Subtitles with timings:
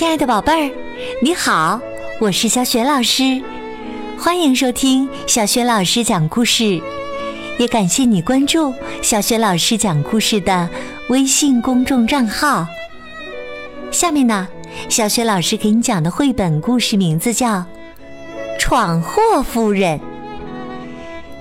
[0.00, 0.74] 亲爱的宝贝儿，
[1.20, 1.78] 你好，
[2.20, 3.38] 我是小雪老师，
[4.18, 6.80] 欢迎收听小雪老师讲故事，
[7.58, 10.66] 也感谢你关注小雪老师讲故事的
[11.10, 12.66] 微信公众账号。
[13.90, 14.48] 下面呢，
[14.88, 17.56] 小雪老师给你讲的绘本故事名字叫
[18.58, 19.98] 《闯祸夫人》。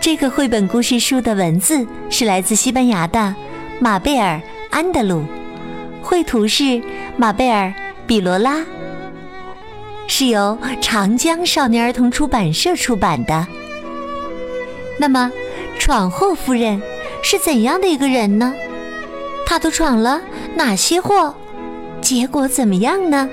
[0.00, 3.34] 这个绘本故事书的文字是来自西班牙的
[3.80, 4.36] 马贝尔·
[4.70, 5.24] 安德鲁，
[6.00, 6.80] 绘图是
[7.16, 7.74] 马贝尔。
[8.06, 8.64] 比罗拉
[10.06, 13.46] 是由长江少年儿童出版社出版的。
[14.98, 15.32] 那么，
[15.78, 16.80] 闯祸夫人
[17.22, 18.54] 是怎样的一个人呢？
[19.46, 20.20] 她都闯了
[20.54, 21.34] 哪些祸？
[22.00, 23.28] 结果怎么样呢？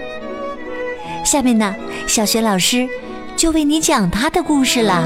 [1.25, 1.75] 下面呢，
[2.07, 2.87] 小学老师
[3.35, 5.03] 就为你讲她的故事了。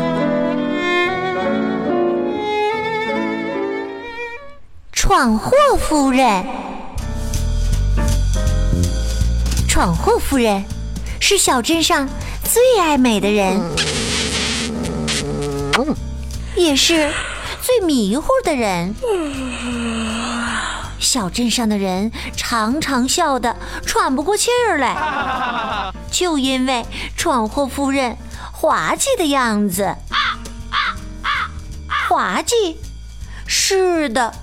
[4.92, 6.46] 闯祸夫人。
[9.76, 10.64] 闯祸夫人
[11.20, 12.08] 是小镇上
[12.46, 13.62] 最爱美的人，
[16.56, 17.12] 也是
[17.62, 18.96] 最迷糊的人。
[20.98, 26.86] 小镇上的人常常笑得喘不过气儿来，就因为
[27.18, 28.16] 闯祸夫人
[28.54, 29.94] 滑稽的样子。
[32.08, 32.78] 滑稽，
[33.46, 34.34] 是的，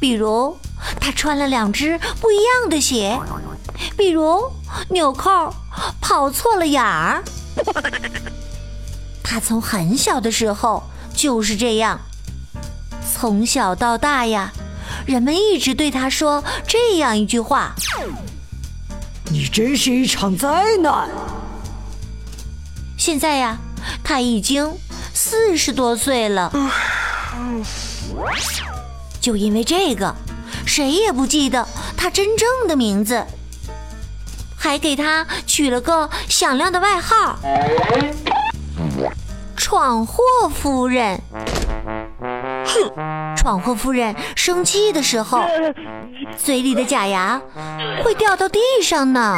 [0.00, 0.56] 比如
[0.98, 3.20] 她穿了两只不一样的鞋。
[3.96, 4.52] 比如
[4.90, 5.54] 纽扣
[6.00, 7.22] 跑错了眼儿，
[9.24, 10.82] 他从很小的时候
[11.14, 11.98] 就是这样。
[13.14, 14.52] 从小到大呀，
[15.06, 17.74] 人们一直对他说这样一句话
[19.30, 21.08] ：“你真是一场灾难。”
[22.98, 23.58] 现在呀，
[24.04, 24.70] 他已经
[25.14, 26.52] 四十多岁了，
[29.20, 30.14] 就因为这个，
[30.66, 33.24] 谁也不记得他真正的名字。
[34.66, 37.38] 还给他取了个响亮的外号——
[39.56, 40.18] 闯祸
[40.52, 41.20] 夫人。
[42.64, 45.40] 哼，闯祸夫人生气的时候，
[46.36, 47.40] 嘴里的假牙
[48.02, 49.36] 会掉到地上呢。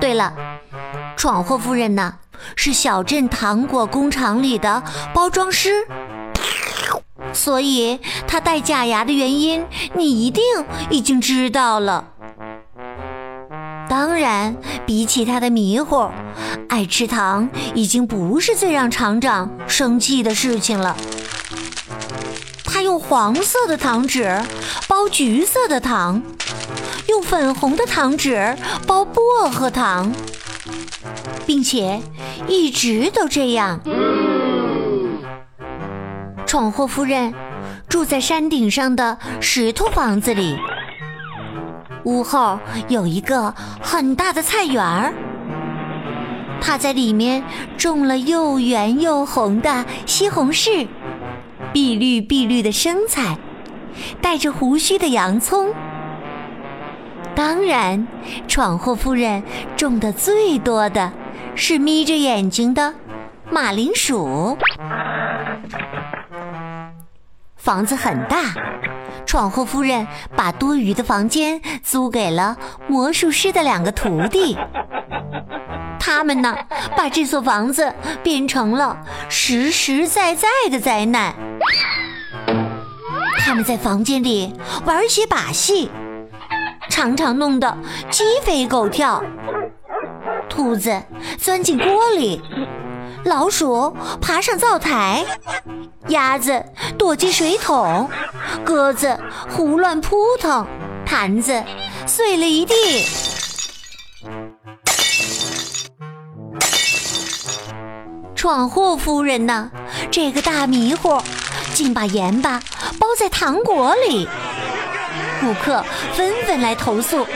[0.00, 0.32] 对了，
[1.14, 2.14] 闯祸夫人呢，
[2.56, 4.82] 是小镇糖果工厂里的
[5.12, 5.86] 包装师，
[7.34, 10.42] 所以她戴假牙的原因，你一定
[10.88, 12.06] 已经知道了。
[13.92, 16.10] 当然，比起他的迷糊，
[16.66, 20.96] 爱吃糖已经不是最让厂长生气的事情了。
[22.64, 24.42] 他用黄色的糖纸
[24.88, 26.22] 包橘色的糖，
[27.06, 29.20] 用粉红的糖纸包薄
[29.50, 30.10] 荷糖，
[31.44, 32.00] 并且
[32.48, 33.78] 一直都这样。
[36.46, 37.34] 闯祸夫人
[37.90, 40.56] 住在山顶上的石头房子里。
[42.04, 42.58] 屋后
[42.88, 45.14] 有一个很大的菜园儿，
[46.60, 47.44] 他在里面
[47.76, 50.88] 种了又圆又红的西红柿，
[51.72, 53.36] 碧绿碧绿的生菜，
[54.20, 55.72] 带着胡须的洋葱。
[57.34, 58.06] 当然，
[58.46, 59.42] 闯祸夫人
[59.76, 61.12] 种的最多的
[61.54, 62.94] 是眯着眼睛的
[63.50, 64.58] 马铃薯。
[67.56, 68.38] 房子很大。
[69.32, 70.06] 闯祸夫人
[70.36, 72.54] 把多余的房间租给了
[72.86, 74.58] 魔术师的两个徒弟，
[75.98, 76.54] 他们呢，
[76.94, 78.98] 把这所房子变成了
[79.30, 81.34] 实实在在的灾难。
[83.38, 84.52] 他们在房间里
[84.84, 85.90] 玩些把戏，
[86.90, 87.74] 常常弄得
[88.10, 89.24] 鸡飞狗跳，
[90.50, 91.02] 兔子
[91.38, 92.42] 钻进锅里。
[93.24, 95.24] 老鼠爬上灶台，
[96.08, 96.64] 鸭子
[96.98, 98.08] 躲进水桶，
[98.64, 99.18] 鸽子
[99.48, 100.66] 胡乱扑腾，
[101.06, 101.62] 盘子
[102.06, 102.74] 碎了一地。
[108.34, 109.70] 闯祸夫人呢？
[110.10, 111.22] 这个大迷糊，
[111.72, 112.60] 竟把盐巴
[112.98, 114.28] 包在糖果里。
[115.40, 115.84] 顾客
[116.14, 117.26] 纷纷来投诉，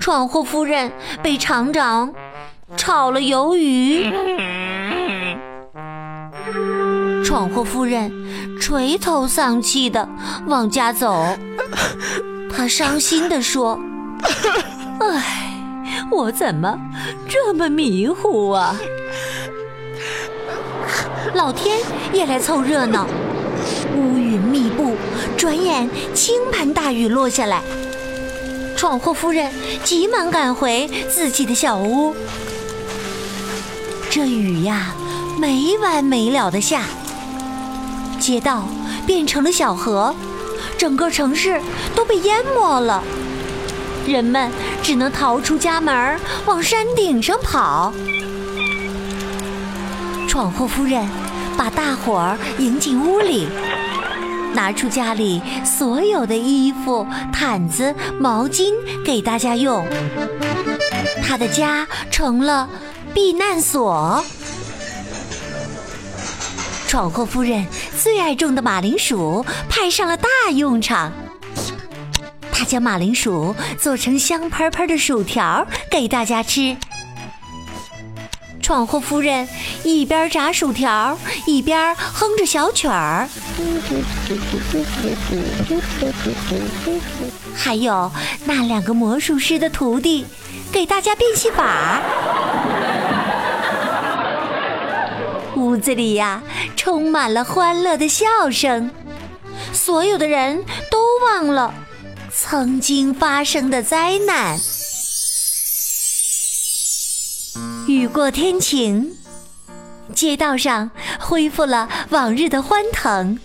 [0.00, 0.90] 闯祸夫人
[1.22, 2.12] 被厂长。
[2.78, 4.10] 炒了鱿鱼，
[7.34, 8.12] 闯祸夫人
[8.60, 10.08] 垂头丧气的
[10.46, 11.26] 往家走。
[12.48, 13.76] 她伤心的说
[15.02, 15.60] ：“唉，
[16.12, 16.78] 我怎么
[17.28, 18.76] 这么迷糊啊？”
[21.34, 21.76] 老天
[22.12, 23.04] 也来凑热闹，
[23.96, 24.94] 乌云密布，
[25.36, 27.60] 转眼倾盆大雨落下来。
[28.76, 29.50] 闯祸夫人
[29.82, 32.14] 急忙赶回自己的小屋。
[34.08, 34.94] 这雨呀，
[35.36, 36.84] 没完没了的下，
[38.24, 38.66] 街道
[39.06, 40.14] 变成了小河，
[40.78, 41.60] 整个城市
[41.94, 43.04] 都被淹没了。
[44.06, 44.50] 人们
[44.82, 47.92] 只能逃出家门，往山顶上跑。
[50.26, 51.06] 闯祸夫人
[51.54, 53.46] 把大伙儿迎进屋里，
[54.54, 58.72] 拿出家里所有的衣服、毯子、毛巾
[59.04, 59.86] 给大家用。
[61.22, 62.66] 她的家成了
[63.12, 64.24] 避难所。
[66.94, 67.66] 闯祸夫人
[68.00, 71.12] 最爱种的马铃薯派上了大用场。
[72.52, 76.76] 她将马铃薯做成香喷喷的薯条给大家吃。
[78.62, 79.48] 闯祸夫人
[79.82, 81.18] 一边炸薯条，
[81.48, 83.28] 一边哼着小曲儿。
[87.56, 88.08] 还有
[88.44, 90.24] 那两个魔术师的徒弟，
[90.70, 92.00] 给大家变戏法。
[95.56, 96.42] 屋子里呀，
[96.76, 98.90] 充满了欢乐的笑声，
[99.72, 101.72] 所有的人都忘了
[102.32, 104.58] 曾经发生的灾难。
[107.86, 109.16] 雨过天晴，
[110.12, 110.90] 街道上
[111.20, 113.38] 恢复了往日的欢腾，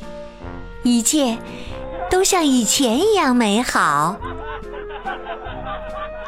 [0.83, 1.38] 一切
[2.09, 4.17] 都像以前一样美好。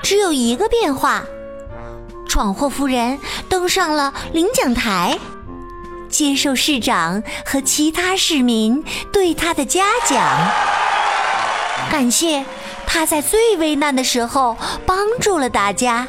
[0.03, 1.23] 只有一个变化：
[2.27, 3.17] 闯祸夫人
[3.47, 5.17] 登上了领奖台，
[6.11, 10.21] 接受市长和其他市民对他的嘉奖，
[11.89, 12.45] 感谢
[12.85, 16.07] 他在最危难的时候帮助了大家。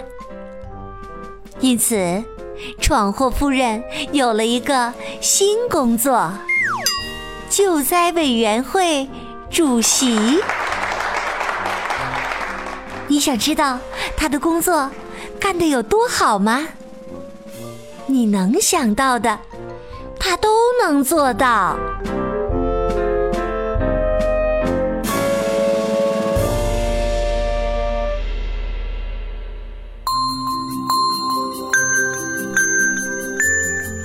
[1.60, 2.22] 因此，
[2.80, 6.32] 闯祸夫人有了一个新工作——
[7.48, 9.08] 救灾委员会
[9.48, 10.42] 主席。
[13.06, 13.78] 你想知道
[14.16, 14.90] 她的工作
[15.38, 16.66] 干得有多好吗？
[18.06, 19.38] 你能想到的，
[20.24, 20.48] 他都
[20.80, 21.76] 能做到。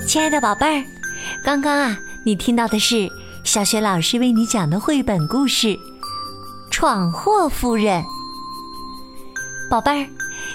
[0.08, 0.84] 亲爱的宝贝儿，
[1.44, 3.08] 刚刚啊，你听到的是
[3.44, 5.68] 小雪老师为你讲的绘本故事
[6.72, 8.02] 《闯祸夫人》。
[9.70, 10.08] 宝贝儿，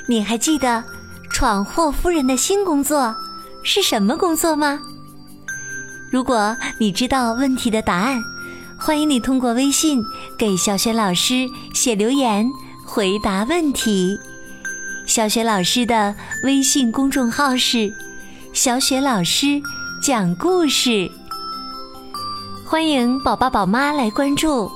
[0.09, 0.83] 你还记得
[1.31, 3.15] 闯祸夫人的新工作
[3.63, 4.81] 是什么工作吗？
[6.13, 8.21] 如果你知道问题的答案，
[8.77, 9.99] 欢迎你通过微信
[10.37, 12.47] 给小雪老师写留言
[12.85, 14.15] 回答问题。
[15.07, 16.13] 小雪老师的
[16.43, 17.91] 微信公众号是。
[18.53, 19.59] 小雪老师
[20.03, 21.09] 讲故事，
[22.63, 24.69] 欢迎宝宝宝妈来关注。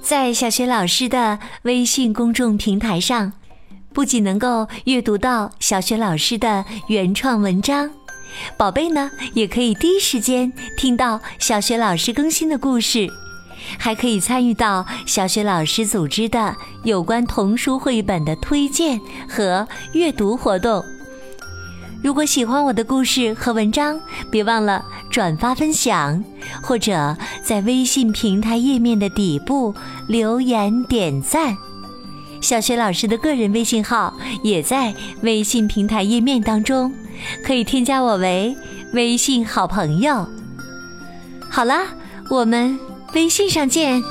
[0.00, 3.30] 在小雪老师的微信公众平台上，
[3.92, 7.90] 不仅能够阅读到小雪老师的原创文章，
[8.56, 13.08] 宝贝呢也可以第一时间听到小雪老师更新的故事，
[13.78, 16.54] 还可以参与到小雪老师组织的
[16.84, 20.84] 有关童书绘本的推荐和阅读活动。
[22.02, 24.00] 如果喜欢我的故事和文章，
[24.30, 26.24] 别忘了转发分享，
[26.62, 29.74] 或者在微信平台页面的底部
[30.08, 31.54] 留言点赞。
[32.40, 36.90] 小雪老师的个人微信号也在微信平台页面当中，
[37.44, 38.56] 可以添加我为
[38.92, 40.26] 微信好朋友。
[41.48, 41.86] 好啦，
[42.30, 42.78] 我们
[43.14, 44.02] 微信上见。